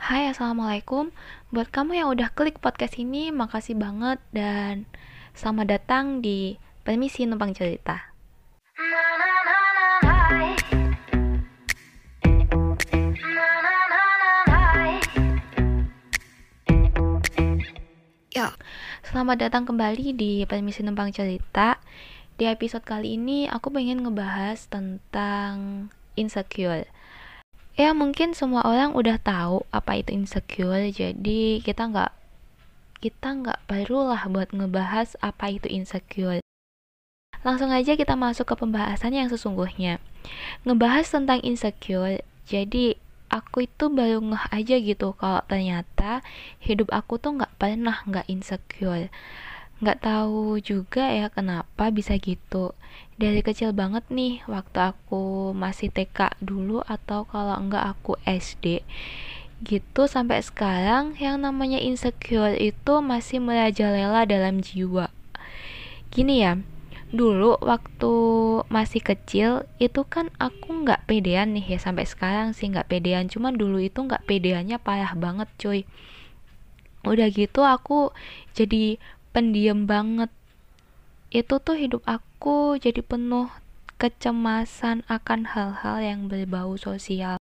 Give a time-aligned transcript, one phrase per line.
[0.00, 1.12] Hai, Assalamualaikum.
[1.52, 4.88] Buat kamu yang udah klik podcast ini, makasih banget dan
[5.36, 6.56] selamat datang di
[6.88, 8.08] Permisi Numpang Cerita.
[18.32, 18.56] Ya,
[19.04, 21.76] selamat datang kembali di Permisi Numpang Cerita.
[22.40, 26.88] Di episode kali ini aku pengen ngebahas tentang insecure.
[27.80, 32.12] Ya mungkin semua orang udah tahu apa itu insecure, jadi kita nggak
[33.00, 36.44] kita nggak perlulah buat ngebahas apa itu insecure.
[37.40, 39.96] Langsung aja kita masuk ke pembahasan yang sesungguhnya.
[40.68, 43.00] Ngebahas tentang insecure, jadi
[43.32, 46.20] aku itu baru ngeh aja gitu kalau ternyata
[46.60, 49.08] hidup aku tuh nggak pernah nggak insecure
[49.80, 52.76] nggak tahu juga ya kenapa bisa gitu.
[53.16, 58.84] Dari kecil banget nih waktu aku masih TK dulu atau kalau enggak aku SD
[59.60, 65.12] gitu sampai sekarang yang namanya insecure itu masih merajalela dalam jiwa.
[66.08, 66.56] Gini ya
[67.10, 68.14] dulu waktu
[68.70, 73.28] masih kecil itu kan aku nggak pedean nih ya sampai sekarang sih nggak pedean.
[73.28, 75.84] Cuman dulu itu nggak pedeannya parah banget cuy.
[77.04, 78.12] Udah gitu aku
[78.52, 80.30] jadi pendiam banget.
[81.30, 83.50] Itu tuh hidup aku jadi penuh
[84.00, 87.36] kecemasan akan hal-hal yang berbau sosial.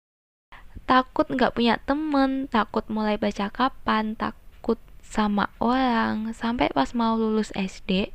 [0.88, 6.32] Takut nggak punya temen takut mulai baca kapan takut sama orang.
[6.36, 8.12] Sampai pas mau lulus SD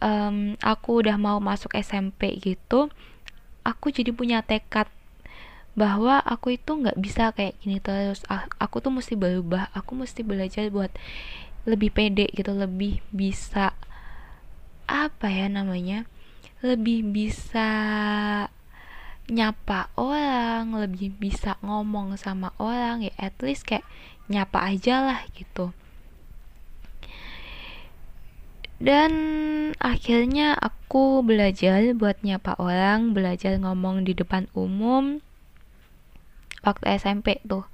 [0.00, 2.92] um, aku udah mau masuk SMP gitu
[3.66, 4.86] aku jadi punya tekad
[5.76, 8.24] bahwa aku itu nggak bisa kayak gini terus.
[8.56, 10.88] Aku tuh mesti berubah aku mesti belajar buat
[11.66, 13.74] lebih pede gitu lebih bisa
[14.86, 16.06] apa ya namanya
[16.62, 17.68] lebih bisa
[19.26, 23.82] nyapa orang lebih bisa ngomong sama orang ya at least kayak
[24.30, 25.74] nyapa aja lah gitu.
[28.76, 29.12] Dan
[29.80, 35.24] akhirnya aku belajar buat nyapa orang belajar ngomong di depan umum
[36.60, 37.64] waktu SMP tuh.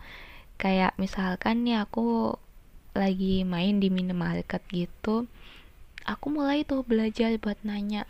[0.63, 2.39] Kayak misalkan nih aku
[2.93, 5.29] lagi main di minimarket gitu
[6.05, 8.05] aku mulai tuh belajar buat nanya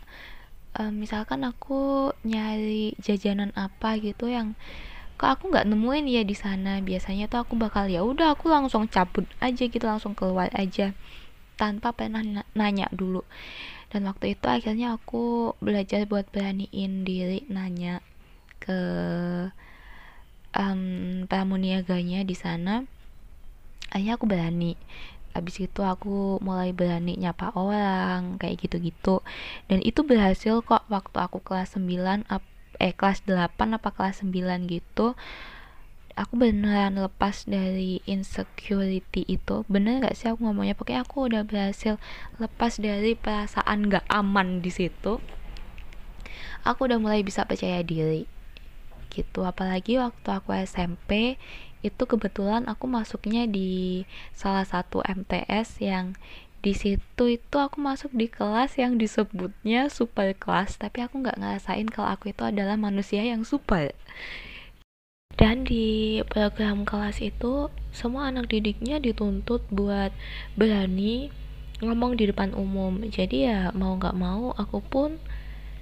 [0.75, 4.57] e, misalkan aku nyari jajanan apa gitu yang
[5.15, 8.89] kok aku nggak nemuin ya di sana biasanya tuh aku bakal ya udah aku langsung
[8.89, 10.91] cabut aja gitu langsung keluar aja
[11.55, 12.25] tanpa pernah
[12.57, 13.21] nanya dulu.
[13.93, 18.01] Dan waktu itu akhirnya aku belajar buat beraniin diri nanya
[18.57, 18.79] ke
[20.57, 22.89] um, pramuniaganya di sana
[23.89, 24.77] akhirnya aku berani.
[25.33, 29.25] Abis itu aku mulai berani nyapa orang kayak gitu-gitu.
[29.65, 32.23] Dan itu berhasil kok waktu aku kelas 9
[32.77, 35.17] eh kelas 8 apa kelas 9 gitu.
[36.13, 39.65] Aku beneran lepas dari insecurity itu.
[39.65, 40.77] Bener gak sih aku ngomongnya?
[40.77, 41.97] Pokoknya aku udah berhasil
[42.37, 45.17] lepas dari perasaan gak aman di situ.
[46.61, 48.29] Aku udah mulai bisa percaya diri.
[49.09, 49.41] Gitu.
[49.41, 51.41] Apalagi waktu aku SMP
[51.83, 56.15] itu kebetulan aku masuknya di salah satu MTS yang
[56.63, 61.91] di situ itu aku masuk di kelas yang disebutnya super kelas tapi aku nggak ngerasain
[61.91, 63.91] kalau aku itu adalah manusia yang super
[65.33, 70.15] dan di program kelas itu semua anak didiknya dituntut buat
[70.55, 71.33] berani
[71.83, 73.03] ngomong di depan umum.
[73.09, 75.17] Jadi ya mau nggak mau aku pun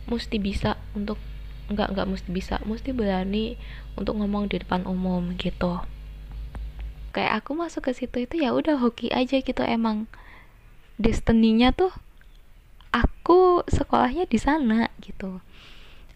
[0.09, 1.21] mesti bisa untuk
[1.73, 2.59] nggak nggak mesti bisa.
[2.63, 3.55] Mesti berani
[3.95, 5.81] untuk ngomong di depan umum gitu.
[7.11, 10.07] Kayak aku masuk ke situ itu ya udah hoki aja gitu emang.
[11.01, 11.91] Destininya tuh
[12.91, 15.39] aku sekolahnya di sana gitu.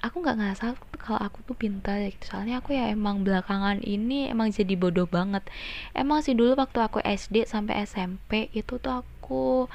[0.04, 2.36] Aku nggak ngerasa kalau aku tuh pintar gitu.
[2.36, 5.44] Soalnya aku ya emang belakangan ini emang jadi bodoh banget.
[5.98, 9.72] Emang sih dulu waktu aku SD sampai SMP itu tuh aku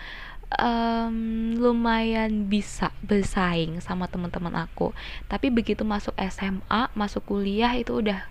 [0.58, 4.90] um, lumayan bisa bersaing sama teman-teman aku.
[5.30, 8.26] Tapi begitu masuk SMA masuk kuliah itu udah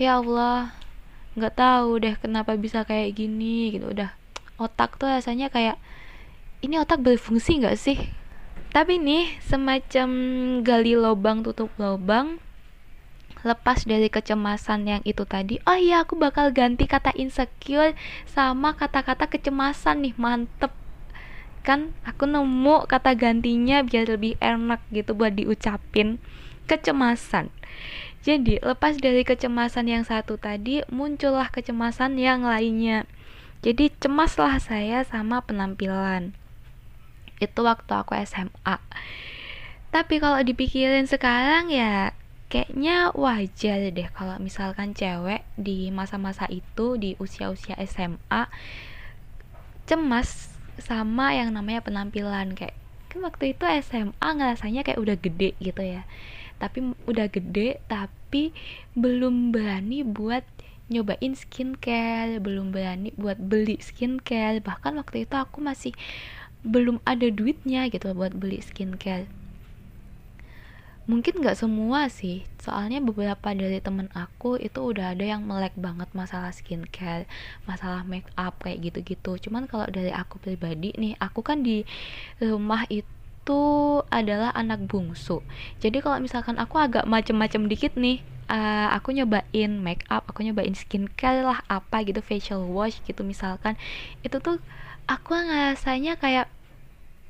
[0.00, 0.72] ya Allah
[1.34, 3.92] nggak tahu deh kenapa bisa kayak gini gitu.
[3.92, 4.16] Udah
[4.56, 5.76] otak tuh rasanya kayak
[6.64, 7.98] ini otak berfungsi nggak sih?
[8.72, 10.08] Tapi nih semacam
[10.64, 12.42] gali lubang tutup lubang
[13.44, 17.92] lepas dari kecemasan yang itu tadi oh iya aku bakal ganti kata insecure
[18.24, 20.72] sama kata-kata kecemasan nih mantep
[21.64, 26.20] kan aku nemu kata gantinya biar lebih enak gitu buat diucapin.
[26.68, 27.48] Kecemasan.
[28.24, 33.08] Jadi lepas dari kecemasan yang satu tadi muncullah kecemasan yang lainnya.
[33.64, 36.36] Jadi cemaslah saya sama penampilan.
[37.40, 38.76] Itu waktu aku SMA
[39.94, 42.10] tapi kalau dipikirin sekarang ya
[42.50, 48.50] kayaknya wajar deh kalau misalkan cewek di masa-masa itu di usia-usia SMA
[49.86, 52.74] cemas sama yang namanya penampilan kayak
[53.10, 56.02] kan waktu itu SMA ngerasanya kayak udah gede gitu ya.
[56.58, 58.50] Tapi udah gede tapi
[58.98, 60.42] belum berani buat
[60.90, 64.58] nyobain skincare belum berani buat beli skincare.
[64.58, 65.94] Bahkan waktu itu aku masih
[66.64, 69.28] belum ada duitnya gitu buat beli skincare
[71.04, 72.48] mungkin nggak semua sih.
[72.60, 77.28] Soalnya beberapa dari temen aku itu udah ada yang melek banget masalah skincare
[77.68, 79.36] masalah make up kayak gitu-gitu.
[79.48, 81.84] Cuman kalau dari aku pribadi nih aku kan di
[82.40, 83.60] rumah itu
[84.08, 85.44] adalah anak bungsu.
[85.84, 90.72] Jadi kalau misalkan aku agak macem-macem dikit nih uh, aku nyobain make up aku nyobain
[90.72, 93.76] skincare lah apa gitu facial wash gitu misalkan.
[94.24, 94.56] Itu tuh
[95.04, 96.48] aku ngerasanya kayak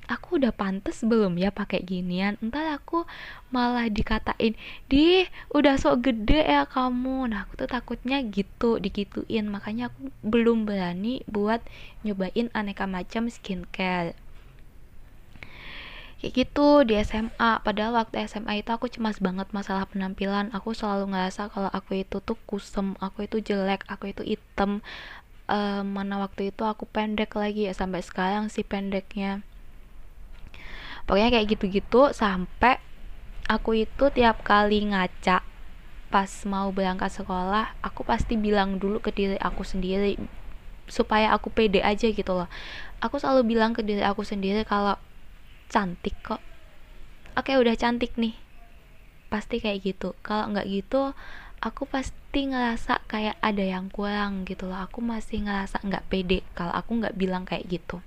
[0.06, 2.36] aku udah pantas belum ya pakai ginian?
[2.44, 3.08] Entar aku
[3.48, 4.58] malah dikatain
[4.90, 7.32] di udah sok gede ya kamu.
[7.32, 9.48] Nah aku tuh takutnya gitu digituin.
[9.48, 11.64] Makanya aku belum berani buat
[12.04, 14.16] nyobain aneka macam skincare.
[16.20, 20.48] Kayak gitu di SMA padahal waktu SMA itu aku cemas banget masalah penampilan.
[20.56, 24.80] Aku selalu ngerasa kalau aku itu tuh kusem aku itu jelek aku itu hitam.
[25.44, 29.44] Uh, mana waktu itu aku pendek lagi ya sampai sekarang sih pendeknya
[31.04, 32.80] pokoknya kayak gitu-gitu sampai
[33.48, 35.44] aku itu tiap kali ngaca
[36.08, 40.16] pas mau berangkat sekolah aku pasti bilang dulu ke diri aku sendiri
[40.88, 42.48] supaya aku pede aja gitu loh.
[43.00, 44.96] Aku selalu bilang ke diri aku sendiri kalau
[45.72, 46.40] cantik kok.
[47.34, 48.36] Oke udah cantik nih.
[49.32, 50.12] Pasti kayak gitu.
[50.20, 51.16] Kalau nggak gitu
[51.64, 54.84] aku pasti ngerasa kayak ada yang kurang gitu loh.
[54.84, 58.04] Aku masih ngerasa nggak pede kalau aku nggak bilang kayak gitu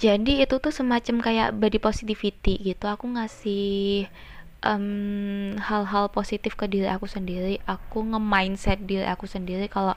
[0.00, 2.88] jadi itu tuh semacam kayak body positivity gitu.
[2.88, 4.08] Aku ngasih
[4.60, 4.80] hal
[5.56, 7.60] hal-hal positif ke diri aku sendiri.
[7.68, 9.92] Aku nge-mindset diri aku sendiri kalau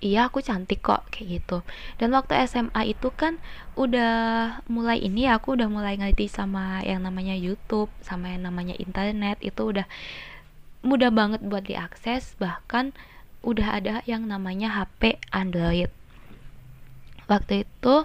[0.00, 1.60] iya aku cantik kok kayak gitu.
[2.00, 3.36] Dan waktu SMA itu kan
[3.76, 4.12] udah
[4.72, 9.36] mulai ini aku udah mulai ngerti sama yang namanya YouTube sama yang namanya internet.
[9.44, 9.84] Itu udah
[10.80, 12.96] mudah banget buat diakses bahkan
[13.44, 15.92] udah ada yang namanya HP Android.
[17.30, 18.04] Waktu itu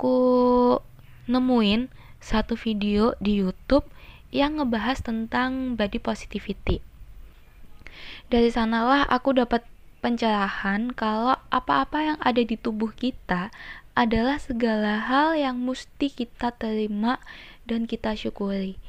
[0.00, 0.80] aku
[1.28, 1.92] nemuin
[2.24, 3.84] satu video di YouTube
[4.32, 6.80] yang ngebahas tentang body positivity.
[8.32, 9.60] Dari sanalah aku dapat
[10.00, 13.52] pencerahan kalau apa-apa yang ada di tubuh kita
[13.92, 17.20] adalah segala hal yang mesti kita terima
[17.68, 18.80] dan kita syukuri.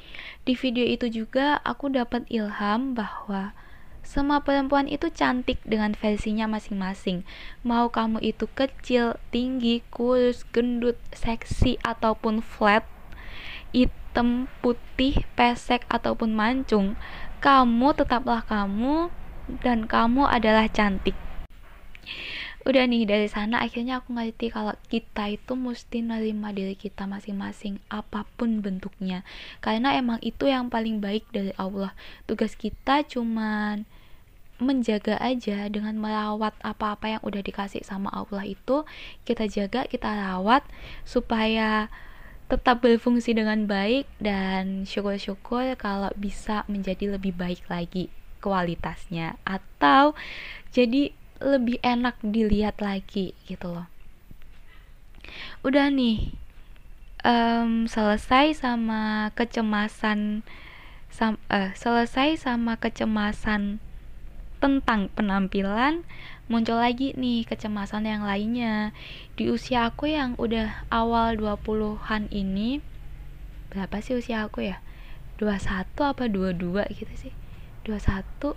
[0.47, 3.51] Di video itu juga aku dapat ilham bahwa
[4.01, 7.23] semua perempuan itu cantik dengan versinya masing-masing.
[7.61, 12.83] Mau kamu itu kecil, tinggi, kurus, gendut, seksi ataupun flat,
[13.71, 16.99] hitam, putih, pesek ataupun mancung,
[17.39, 19.09] kamu tetaplah kamu
[19.63, 21.15] dan kamu adalah cantik.
[22.61, 27.81] Udah nih dari sana akhirnya aku ngerti kalau kita itu mesti nerima diri kita masing-masing
[27.89, 29.25] apa pun bentuknya.
[29.65, 31.97] Karena emang itu yang paling baik dari Allah.
[32.29, 33.89] Tugas kita cuman
[34.61, 38.85] menjaga aja dengan merawat apa-apa yang udah dikasih sama Allah itu
[39.25, 40.61] kita jaga kita rawat
[41.01, 41.89] supaya
[42.45, 50.13] tetap berfungsi dengan baik dan syukur-syukur kalau bisa menjadi lebih baik lagi kualitasnya atau
[50.69, 51.09] jadi
[51.41, 53.87] lebih enak dilihat lagi gitu loh
[55.61, 56.33] udah nih
[57.25, 60.41] um, selesai sama kecemasan
[61.11, 63.83] sam, uh, selesai sama kecemasan
[64.61, 66.05] tentang penampilan,
[66.45, 68.93] muncul lagi nih kecemasan yang lainnya.
[69.33, 72.79] Di usia aku yang udah awal 20-an ini,
[73.73, 74.77] berapa sih usia aku ya?
[75.41, 77.33] 21 apa 22 gitu sih?
[77.89, 78.53] 21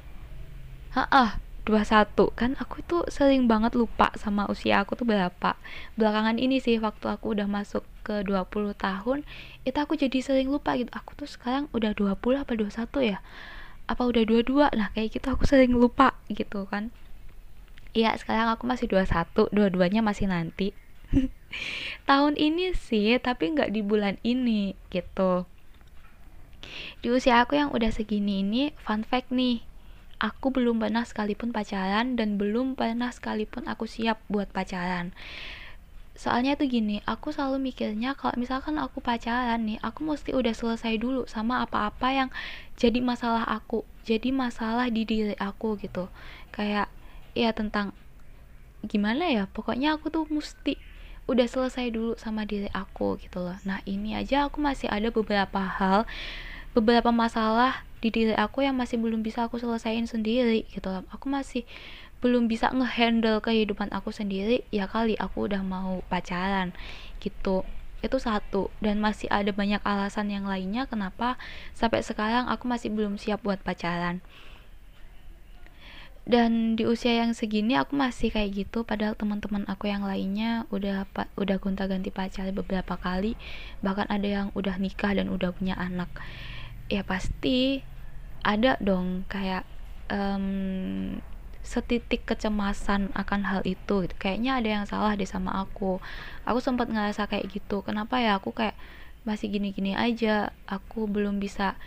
[0.95, 1.31] Heeh,
[1.65, 5.57] 21 kan aku tuh sering banget lupa sama usia aku tuh berapa.
[5.97, 9.25] Belakangan ini sih waktu aku udah masuk ke 20 tahun
[9.65, 10.93] itu aku jadi sering lupa gitu.
[10.93, 13.19] Aku tuh sekarang udah 20 apa 21 ya?
[13.89, 16.93] Apa udah dua-dua nah kayak gitu aku sering lupa gitu kan.
[17.97, 20.77] Iya sekarang aku masih 21 Dua-duanya masih nanti.
[22.09, 25.49] Tahun ini sih Tapi nggak di bulan ini gitu.
[27.01, 29.65] Di usia aku yang udah segini ini Fun fact nih
[30.25, 35.13] Aku belum pernah sekalipun pacaran Dan belum pernah sekalipun aku siap buat pacaran.
[36.15, 40.95] Soalnya tuh gini aku selalu mikirnya kalau misalkan aku pacaran nih aku mesti udah selesai
[40.95, 42.31] dulu sama apa-apa yang
[42.79, 46.07] jadi masalah aku jadi masalah di diri aku gitu.
[46.55, 46.87] Kayak
[47.35, 47.91] ya tentang
[48.87, 50.79] gimana ya pokoknya aku tuh mesti
[51.27, 53.59] udah selesai dulu sama diri aku gitu loh.
[53.67, 56.07] Nah ini aja aku masih ada beberapa hal
[56.79, 60.93] beberapa masalah di diri aku yang masih belum bisa aku selesaiin sendiri gitu.
[60.93, 61.65] Loh aku masih
[62.21, 66.77] belum bisa ngehandle kehidupan aku sendiri ya kali aku udah mau pacaran
[67.25, 67.65] gitu.
[68.05, 68.69] Itu satu.
[68.85, 71.41] Dan masih ada banyak alasan yang lainnya kenapa
[71.73, 74.21] sampai sekarang aku masih belum siap buat pacaran.
[76.25, 81.05] Dan di usia yang segini aku masih kayak gitu padahal teman-teman aku yang lainnya udah
[81.37, 83.37] udah gonta-ganti pacar beberapa kali
[83.85, 86.09] bahkan ada yang udah nikah dan udah punya anak.
[86.89, 87.85] Ya pasti
[88.45, 89.65] ada dong kayak
[90.13, 91.19] um,
[91.65, 94.15] setitik kecemasan akan hal itu gitu.
[94.21, 95.97] kayaknya ada yang salah deh sama aku.
[96.45, 97.81] Aku sempat ngerasa kayak gitu.
[97.81, 98.77] Kenapa ya aku kayak
[99.25, 100.53] masih gini-gini aja?
[100.69, 101.81] Aku belum bisa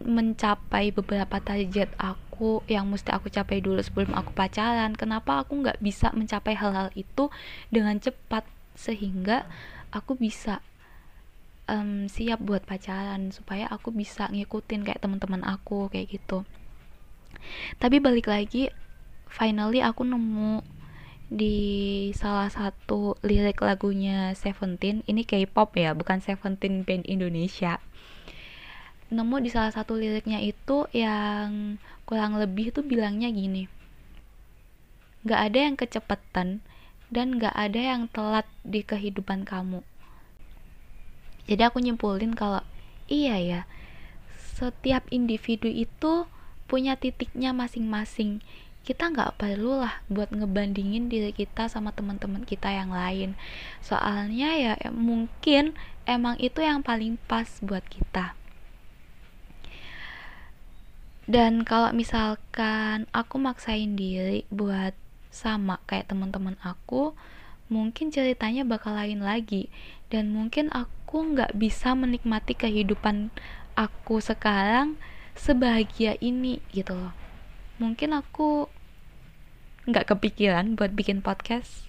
[0.00, 4.96] mencapai beberapa target aku yang mesti aku capai dulu sebelum aku pacaran.
[4.96, 7.28] Kenapa aku nggak bisa mencapai hal-hal itu
[7.68, 8.48] dengan cepat?
[8.72, 9.44] Sehingga
[9.92, 10.64] aku bisa
[11.88, 16.44] um, siap buat pacaran supaya aku bisa ngikutin kayak teman-teman aku kayak gitu.
[17.80, 18.68] Tapi balik lagi
[19.32, 20.60] finally aku nemu
[21.28, 21.56] di
[22.16, 25.00] salah satu lirik lagunya Seventeen.
[25.08, 27.80] Ini K-pop ya bukan Seventeen band Indonesia.
[29.08, 33.64] Nemu di salah satu liriknya itu yang kurang lebih tuh bilangnya gini.
[35.24, 36.60] Gak ada yang kecepatan
[37.08, 39.80] dan gak ada yang telat di kehidupan kamu
[41.48, 42.60] jadi aku nyimpulin kalau
[43.08, 43.60] iya ya
[44.58, 46.28] setiap individu itu
[46.68, 48.44] punya titiknya masing-masing.
[48.82, 53.38] Kita nggak perlu lah buat ngebandingin diri kita sama teman-teman kita yang lain.
[53.80, 58.36] Soalnya ya mungkin emang itu yang paling pas buat kita.
[61.28, 64.96] Dan kalau misalkan aku maksain diri buat
[65.28, 67.12] sama kayak teman-teman aku
[67.68, 69.68] mungkin ceritanya bakal lain lagi.
[70.08, 73.32] Dan mungkin aku nggak bisa menikmati kehidupan
[73.72, 75.00] aku sekarang
[75.32, 77.14] sebahagia ini gitu loh.
[77.80, 78.68] Mungkin aku
[79.88, 81.88] nggak kepikiran buat bikin podcast.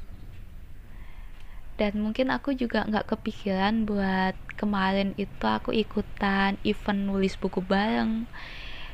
[1.76, 8.28] Dan mungkin aku juga nggak kepikiran buat kemarin itu aku ikutan event nulis buku bareng.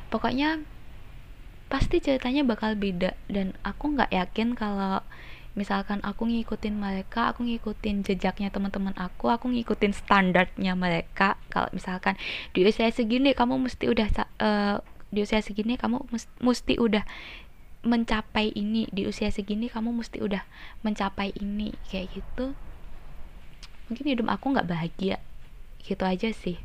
[0.08, 0.62] Pokoknya
[1.66, 5.02] pasti ceritanya bakal beda dan aku nggak yakin kalau
[5.56, 11.40] misalkan aku ngikutin mereka aku ngikutin jejaknya teman-teman aku aku ngikutin standarnya mereka.
[11.48, 12.20] Kalau misalkan
[12.52, 14.08] di usia segini kamu mesti udah
[14.38, 14.76] uh,
[15.08, 16.04] di usia segini kamu
[16.44, 17.02] mesti udah
[17.82, 18.84] mencapai ini.
[18.92, 20.44] Di usia segini kamu mesti udah
[20.84, 21.72] mencapai ini.
[21.88, 22.52] Kayak gitu.
[23.88, 25.18] Mungkin hidup aku nggak bahagia.
[25.80, 26.60] Gitu aja sih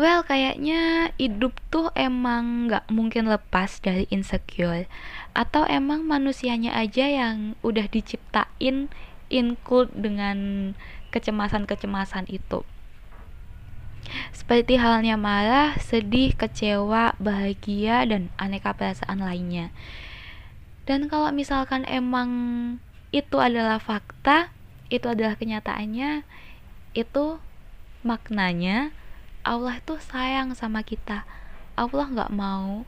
[0.00, 4.88] Well, kayaknya hidup tuh emang nggak mungkin lepas dari insecure.
[5.36, 8.88] Atau emang manusianya aja yang udah diciptain
[9.28, 10.72] include dengan
[11.12, 12.64] kecemasan-kecemasan itu.
[14.32, 19.68] Seperti halnya marah, sedih, kecewa, bahagia, dan aneka perasaan lainnya.
[20.88, 22.30] Dan kalau misalkan emang
[23.12, 24.48] itu adalah fakta,
[24.88, 26.24] itu adalah kenyataannya,
[26.96, 27.36] itu
[28.00, 28.96] maknanya
[29.40, 31.24] Allah tuh sayang sama kita.
[31.78, 32.84] Allah nggak mau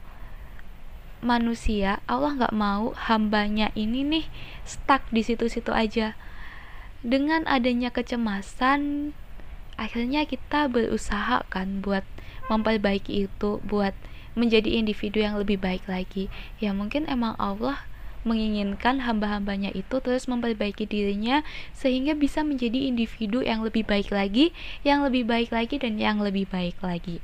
[1.23, 4.27] manusia Allah nggak mau hambanya ini nih
[4.67, 6.19] stuck di situ-situ aja.
[7.03, 9.15] Dengan adanya kecemasan
[9.79, 12.05] akhirnya kita berusaha kan buat
[12.51, 13.95] memperbaiki itu buat
[14.35, 16.27] menjadi individu yang lebih baik lagi.
[16.59, 17.87] Ya mungkin emang Allah
[18.23, 24.51] menginginkan hamba-hambanya itu terus memperbaiki dirinya sehingga bisa menjadi individu yang lebih baik lagi,
[24.87, 27.23] yang lebih baik lagi dan yang lebih baik lagi.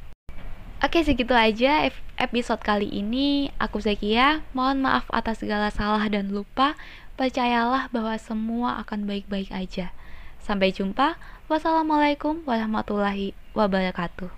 [0.78, 3.50] Oke, segitu aja episode kali ini.
[3.58, 6.78] Aku Zakia, mohon maaf atas segala salah dan lupa.
[7.18, 9.90] Percayalah bahwa semua akan baik-baik aja.
[10.38, 11.18] Sampai jumpa.
[11.50, 14.37] Wassalamualaikum warahmatullahi wabarakatuh.